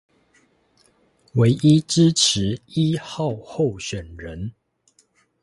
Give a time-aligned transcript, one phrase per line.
[1.33, 4.53] 唯一支持一號候選人